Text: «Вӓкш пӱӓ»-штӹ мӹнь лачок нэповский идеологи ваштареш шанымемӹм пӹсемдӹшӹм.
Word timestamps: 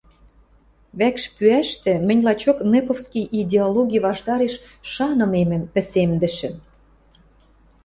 «Вӓкш 0.99 1.23
пӱӓ»-штӹ 1.35 1.93
мӹнь 2.07 2.23
лачок 2.27 2.57
нэповский 2.71 3.29
идеологи 3.39 3.99
ваштареш 4.05 4.53
шанымемӹм 4.91 5.63
пӹсемдӹшӹм. 5.73 6.55